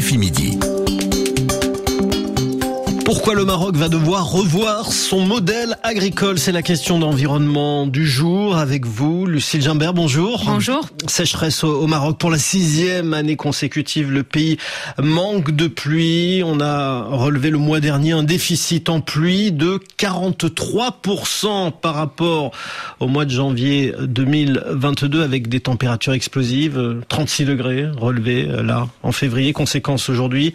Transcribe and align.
RFI 0.00 0.16
Midi. 0.16 0.69
Pourquoi 3.12 3.34
le 3.34 3.44
Maroc 3.44 3.74
va 3.74 3.88
devoir 3.88 4.30
revoir 4.30 4.92
son 4.92 5.26
modèle 5.26 5.76
agricole 5.82 6.38
C'est 6.38 6.52
la 6.52 6.62
question 6.62 7.00
d'environnement 7.00 7.88
du 7.88 8.06
jour 8.06 8.56
avec 8.56 8.86
vous, 8.86 9.26
Lucille 9.26 9.62
Gimbert. 9.62 9.94
Bonjour. 9.94 10.44
Bonjour. 10.46 10.88
Sécheresse 11.08 11.64
au 11.64 11.88
Maroc 11.88 12.18
pour 12.18 12.30
la 12.30 12.38
sixième 12.38 13.12
année 13.12 13.34
consécutive. 13.34 14.12
Le 14.12 14.22
pays 14.22 14.58
manque 14.96 15.50
de 15.50 15.66
pluie. 15.66 16.42
On 16.46 16.60
a 16.60 17.02
relevé 17.02 17.50
le 17.50 17.58
mois 17.58 17.80
dernier 17.80 18.12
un 18.12 18.22
déficit 18.22 18.88
en 18.88 19.00
pluie 19.00 19.50
de 19.50 19.80
43% 19.98 21.72
par 21.72 21.96
rapport 21.96 22.52
au 23.00 23.08
mois 23.08 23.24
de 23.24 23.32
janvier 23.32 23.92
2022 24.02 25.24
avec 25.24 25.48
des 25.48 25.58
températures 25.58 26.12
explosives, 26.12 27.00
36 27.08 27.44
degrés 27.44 27.88
relevés 27.88 28.44
là 28.44 28.86
en 29.02 29.10
février. 29.10 29.52
Conséquence 29.52 30.08
aujourd'hui, 30.08 30.54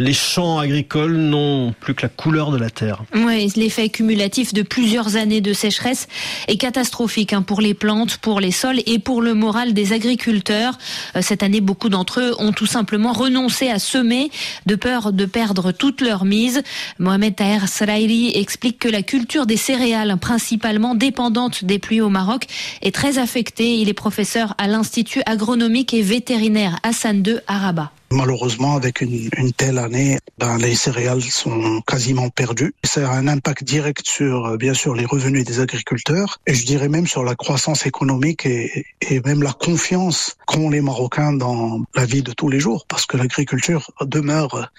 les 0.00 0.14
champs 0.14 0.58
agricoles 0.58 1.16
n'ont 1.16 1.74
plus 1.78 1.94
que 1.94 2.02
la 2.02 2.08
couleur 2.08 2.50
de 2.50 2.56
la 2.56 2.70
terre. 2.70 3.02
Oui, 3.14 3.52
l'effet 3.54 3.90
cumulatif 3.90 4.54
de 4.54 4.62
plusieurs 4.62 5.16
années 5.16 5.42
de 5.42 5.52
sécheresse 5.52 6.08
est 6.48 6.56
catastrophique 6.56 7.34
hein, 7.34 7.42
pour 7.42 7.60
les 7.60 7.74
plantes, 7.74 8.16
pour 8.16 8.40
les 8.40 8.50
sols 8.50 8.80
et 8.86 8.98
pour 8.98 9.20
le 9.20 9.34
moral 9.34 9.74
des 9.74 9.92
agriculteurs. 9.92 10.78
Euh, 11.16 11.20
cette 11.22 11.42
année, 11.42 11.60
beaucoup 11.60 11.90
d'entre 11.90 12.20
eux 12.20 12.34
ont 12.38 12.52
tout 12.52 12.66
simplement 12.66 13.12
renoncé 13.12 13.68
à 13.68 13.78
semer 13.78 14.30
de 14.64 14.74
peur 14.74 15.12
de 15.12 15.26
perdre 15.26 15.70
toute 15.70 16.00
leur 16.00 16.24
mise. 16.24 16.62
Mohamed 16.98 17.36
Taher 17.36 17.68
Sraili 17.68 18.32
explique 18.34 18.78
que 18.78 18.88
la 18.88 19.02
culture 19.02 19.44
des 19.44 19.58
céréales, 19.58 20.16
principalement 20.18 20.94
dépendante 20.94 21.64
des 21.64 21.78
pluies 21.78 22.00
au 22.00 22.08
Maroc, 22.08 22.46
est 22.80 22.94
très 22.94 23.18
affectée. 23.18 23.76
Il 23.76 23.90
est 23.90 23.94
professeur 23.94 24.54
à 24.56 24.66
l'Institut 24.66 25.20
agronomique 25.26 25.92
et 25.92 26.02
vétérinaire 26.02 26.78
Hassan 26.82 27.22
II 27.26 27.40
à 27.46 27.58
Rabat. 27.58 27.92
Malheureusement, 28.12 28.74
avec 28.74 29.02
une, 29.02 29.28
une 29.36 29.52
telle 29.52 29.78
année, 29.78 30.18
ben, 30.38 30.58
les 30.58 30.74
céréales 30.74 31.22
sont 31.22 31.80
quasiment 31.86 32.28
perdues. 32.28 32.74
Ça 32.82 33.08
a 33.08 33.14
un 33.14 33.28
impact 33.28 33.62
direct 33.62 34.04
sur, 34.04 34.46
euh, 34.46 34.56
bien 34.56 34.74
sûr, 34.74 34.94
les 34.94 35.04
revenus 35.04 35.44
des 35.44 35.60
agriculteurs 35.60 36.40
et 36.46 36.54
je 36.54 36.66
dirais 36.66 36.88
même 36.88 37.06
sur 37.06 37.22
la 37.22 37.36
croissance 37.36 37.86
économique 37.86 38.46
et, 38.46 38.84
et 39.00 39.20
même 39.20 39.42
la 39.42 39.52
confiance 39.52 40.36
qu'ont 40.46 40.70
les 40.70 40.80
Marocains 40.80 41.32
dans 41.32 41.82
la 41.94 42.04
vie 42.04 42.22
de 42.22 42.32
tous 42.32 42.48
les 42.48 42.58
jours 42.58 42.84
parce 42.88 43.06
que 43.06 43.16
l'agriculture 43.16 43.90
demeure 44.00 44.72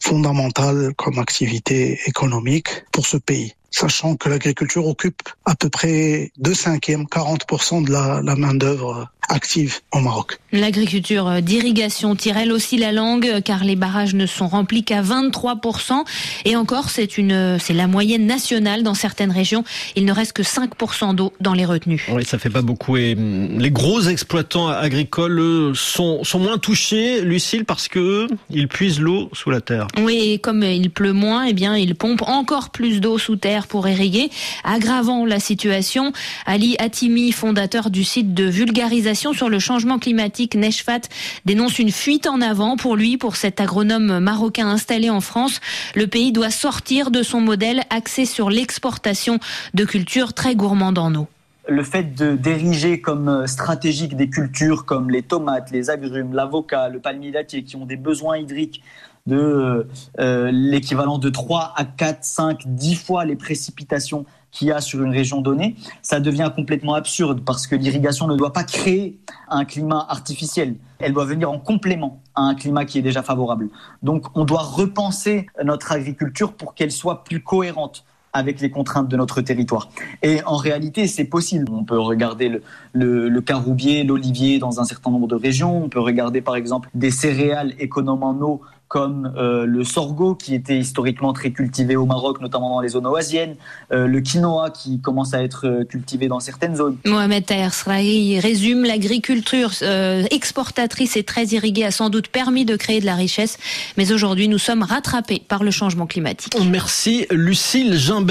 fondamentale 0.00 0.92
comme 0.96 1.20
activité 1.20 2.00
économique 2.06 2.84
pour 2.90 3.06
ce 3.06 3.16
pays 3.16 3.54
sachant 3.72 4.16
que 4.16 4.28
l'agriculture 4.28 4.86
occupe 4.86 5.22
à 5.44 5.54
peu 5.54 5.68
près 5.68 6.30
deux 6.38 6.54
cinquièmes, 6.54 7.04
40% 7.04 7.84
de 7.84 7.90
la, 7.90 8.20
la 8.22 8.36
main-d'œuvre 8.36 9.08
active 9.28 9.80
au 9.92 10.00
Maroc. 10.00 10.38
L'agriculture 10.52 11.40
d'irrigation 11.42 12.14
tire 12.14 12.36
elle 12.36 12.52
aussi 12.52 12.76
la 12.76 12.92
langue 12.92 13.40
car 13.44 13.64
les 13.64 13.76
barrages 13.76 14.14
ne 14.14 14.26
sont 14.26 14.48
remplis 14.48 14.84
qu'à 14.84 15.02
23% 15.02 16.04
et 16.44 16.56
encore 16.56 16.90
c'est 16.90 17.16
une 17.18 17.58
c'est 17.58 17.72
la 17.72 17.86
moyenne 17.86 18.26
nationale 18.26 18.82
dans 18.82 18.94
certaines 18.94 19.30
régions. 19.30 19.64
Il 19.96 20.04
ne 20.04 20.12
reste 20.12 20.34
que 20.34 20.42
5% 20.42 21.14
d'eau 21.14 21.32
dans 21.40 21.54
les 21.54 21.64
retenues. 21.64 22.06
Oui, 22.12 22.24
ça 22.24 22.38
fait 22.38 22.50
pas 22.50 22.62
beaucoup 22.62 22.96
et 22.96 23.14
hum, 23.14 23.58
les 23.58 23.70
gros 23.70 24.02
exploitants 24.02 24.68
agricoles 24.68 25.72
sont 25.74 26.24
sont 26.24 26.38
moins 26.38 26.58
touchés, 26.58 27.22
Lucille, 27.22 27.64
parce 27.64 27.88
que 27.88 28.26
ils 28.50 28.68
puisent 28.68 29.00
l'eau 29.00 29.30
sous 29.32 29.50
la 29.50 29.60
terre. 29.60 29.86
Oui, 29.98 30.32
et 30.32 30.38
comme 30.38 30.62
il 30.62 30.90
pleut 30.90 31.12
moins, 31.12 31.44
eh 31.44 31.52
bien 31.54 31.76
ils 31.76 31.94
pompent 31.94 32.22
encore 32.26 32.70
plus 32.70 33.00
d'eau 33.00 33.18
sous 33.18 33.36
terre 33.36 33.61
pour 33.66 33.88
irriguer, 33.88 34.30
aggravant 34.64 35.24
la 35.24 35.40
situation. 35.40 36.12
Ali 36.46 36.76
Atimi, 36.78 37.32
fondateur 37.32 37.90
du 37.90 38.04
site 38.04 38.34
de 38.34 38.44
vulgarisation 38.44 39.32
sur 39.32 39.48
le 39.48 39.58
changement 39.58 39.98
climatique 39.98 40.54
Neshfat, 40.54 41.02
dénonce 41.44 41.78
une 41.78 41.92
fuite 41.92 42.26
en 42.26 42.40
avant 42.40 42.76
pour 42.76 42.96
lui, 42.96 43.16
pour 43.16 43.36
cet 43.36 43.60
agronome 43.60 44.18
marocain 44.18 44.68
installé 44.68 45.10
en 45.10 45.20
France. 45.20 45.60
Le 45.94 46.06
pays 46.06 46.32
doit 46.32 46.50
sortir 46.50 47.10
de 47.10 47.22
son 47.22 47.40
modèle 47.40 47.82
axé 47.90 48.26
sur 48.26 48.50
l'exportation 48.50 49.38
de 49.74 49.84
cultures 49.84 50.32
très 50.32 50.54
gourmandes 50.54 50.98
en 50.98 51.14
eau 51.14 51.28
le 51.68 51.82
fait 51.84 52.14
d'ériger 52.14 53.00
comme 53.00 53.46
stratégique 53.46 54.16
des 54.16 54.28
cultures 54.28 54.84
comme 54.84 55.10
les 55.10 55.22
tomates, 55.22 55.70
les 55.70 55.90
agrumes, 55.90 56.34
l'avocat, 56.34 56.88
le 56.88 57.00
palmier 57.00 57.30
dattier 57.30 57.62
qui 57.62 57.76
ont 57.76 57.86
des 57.86 57.96
besoins 57.96 58.38
hydriques 58.38 58.82
de 59.26 59.86
euh, 60.18 60.50
l'équivalent 60.50 61.18
de 61.18 61.28
3 61.28 61.74
à 61.76 61.84
4, 61.84 62.24
5, 62.24 62.62
10 62.66 62.94
fois 62.96 63.24
les 63.24 63.36
précipitations 63.36 64.24
qu'il 64.50 64.68
y 64.68 64.72
a 64.72 64.80
sur 64.80 65.02
une 65.02 65.12
région 65.12 65.40
donnée, 65.40 65.76
ça 66.02 66.20
devient 66.20 66.50
complètement 66.54 66.94
absurde 66.94 67.42
parce 67.44 67.66
que 67.66 67.74
l'irrigation 67.74 68.26
ne 68.26 68.36
doit 68.36 68.52
pas 68.52 68.64
créer 68.64 69.18
un 69.48 69.64
climat 69.64 70.06
artificiel. 70.10 70.76
Elle 70.98 71.14
doit 71.14 71.24
venir 71.24 71.50
en 71.50 71.58
complément 71.58 72.20
à 72.34 72.42
un 72.42 72.54
climat 72.54 72.84
qui 72.84 72.98
est 72.98 73.02
déjà 73.02 73.22
favorable. 73.22 73.70
Donc 74.02 74.26
on 74.36 74.44
doit 74.44 74.62
repenser 74.62 75.46
notre 75.64 75.92
agriculture 75.92 76.52
pour 76.52 76.74
qu'elle 76.74 76.92
soit 76.92 77.24
plus 77.24 77.42
cohérente 77.42 78.04
avec 78.32 78.60
les 78.60 78.70
contraintes 78.70 79.08
de 79.08 79.16
notre 79.16 79.40
territoire. 79.40 79.88
Et 80.22 80.42
en 80.44 80.56
réalité, 80.56 81.06
c'est 81.06 81.24
possible. 81.24 81.66
On 81.70 81.84
peut 81.84 81.98
regarder 81.98 82.60
le, 82.92 83.40
caroubier, 83.40 84.04
l'olivier 84.04 84.58
dans 84.58 84.80
un 84.80 84.84
certain 84.84 85.10
nombre 85.10 85.28
de 85.28 85.34
régions. 85.34 85.84
On 85.84 85.88
peut 85.88 86.00
regarder 86.00 86.40
par 86.40 86.56
exemple 86.56 86.88
des 86.94 87.10
céréales 87.10 87.74
économes 87.78 88.22
en 88.22 88.34
eau 88.40 88.62
comme 88.92 89.32
euh, 89.38 89.64
le 89.64 89.84
sorgho 89.84 90.34
qui 90.34 90.54
était 90.54 90.76
historiquement 90.76 91.32
très 91.32 91.50
cultivé 91.50 91.96
au 91.96 92.04
Maroc, 92.04 92.42
notamment 92.42 92.68
dans 92.68 92.82
les 92.82 92.90
zones 92.90 93.06
oasiennes, 93.06 93.56
euh, 93.90 94.06
le 94.06 94.20
quinoa 94.20 94.68
qui 94.68 95.00
commence 95.00 95.32
à 95.32 95.42
être 95.42 95.66
euh, 95.66 95.84
cultivé 95.84 96.28
dans 96.28 96.40
certaines 96.40 96.76
zones. 96.76 96.98
Mohamed 97.06 97.46
Taher 97.46 97.70
résume 97.86 98.84
l'agriculture 98.84 99.70
euh, 99.80 100.24
exportatrice 100.30 101.16
et 101.16 101.22
très 101.22 101.46
irriguée 101.46 101.86
a 101.86 101.90
sans 101.90 102.10
doute 102.10 102.28
permis 102.28 102.66
de 102.66 102.76
créer 102.76 103.00
de 103.00 103.06
la 103.06 103.14
richesse, 103.14 103.56
mais 103.96 104.12
aujourd'hui 104.12 104.46
nous 104.46 104.58
sommes 104.58 104.82
rattrapés 104.82 105.40
par 105.48 105.64
le 105.64 105.70
changement 105.70 106.06
climatique. 106.06 106.54
Merci 106.70 107.26
Lucille 107.30 107.94
Gimbert. 107.96 108.30